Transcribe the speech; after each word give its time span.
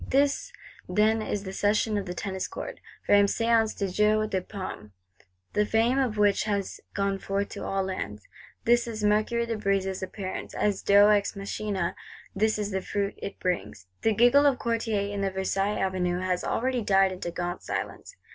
This, 0.07 0.51
then, 0.89 1.21
is 1.21 1.43
the 1.43 1.53
Session 1.53 1.95
of 1.95 2.07
the 2.07 2.15
Tennis 2.15 2.47
Court, 2.47 2.79
famed 3.05 3.29
Séance 3.29 3.77
du 3.77 3.87
Jeu 3.87 4.25
de 4.27 4.41
Paume; 4.41 4.93
the 5.53 5.63
fame 5.63 5.99
of 5.99 6.17
which 6.17 6.45
has 6.45 6.81
gone 6.95 7.19
forth 7.19 7.49
to 7.49 7.63
all 7.63 7.83
lands. 7.83 8.23
This 8.65 8.87
is 8.87 9.03
Mercurius 9.03 9.49
de 9.49 9.57
Brézé's 9.57 10.01
appearance 10.01 10.55
as 10.55 10.81
Deus 10.81 11.11
ex 11.13 11.33
machinâ; 11.33 11.93
this 12.35 12.57
is 12.57 12.71
the 12.71 12.81
fruit 12.81 13.13
it 13.17 13.39
brings! 13.39 13.85
The 14.01 14.15
giggle 14.15 14.47
of 14.47 14.57
Courtiers 14.57 15.11
in 15.13 15.21
the 15.21 15.29
Versailles 15.29 15.79
Avenue 15.79 16.19
has 16.21 16.43
already 16.43 16.81
died 16.81 17.11
into 17.11 17.29
gaunt 17.29 17.61
silence. 17.61 18.15